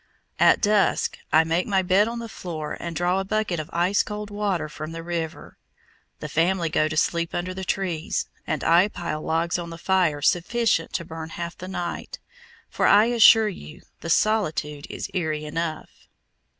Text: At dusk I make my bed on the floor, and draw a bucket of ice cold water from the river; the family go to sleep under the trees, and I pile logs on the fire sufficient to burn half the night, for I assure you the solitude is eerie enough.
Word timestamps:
At 0.39 0.61
dusk 0.63 1.19
I 1.31 1.43
make 1.43 1.67
my 1.67 1.83
bed 1.83 2.07
on 2.07 2.17
the 2.17 2.27
floor, 2.27 2.75
and 2.79 2.95
draw 2.95 3.19
a 3.19 3.23
bucket 3.23 3.59
of 3.59 3.69
ice 3.71 4.01
cold 4.01 4.31
water 4.31 4.67
from 4.67 4.93
the 4.93 5.03
river; 5.03 5.59
the 6.21 6.27
family 6.27 6.69
go 6.69 6.87
to 6.87 6.97
sleep 6.97 7.35
under 7.35 7.53
the 7.53 7.63
trees, 7.63 8.27
and 8.47 8.63
I 8.63 8.87
pile 8.87 9.21
logs 9.21 9.59
on 9.59 9.69
the 9.69 9.77
fire 9.77 10.23
sufficient 10.23 10.91
to 10.93 11.05
burn 11.05 11.29
half 11.29 11.55
the 11.55 11.67
night, 11.67 12.17
for 12.67 12.87
I 12.87 13.05
assure 13.13 13.47
you 13.49 13.83
the 13.99 14.09
solitude 14.09 14.87
is 14.89 15.07
eerie 15.13 15.45
enough. 15.45 15.91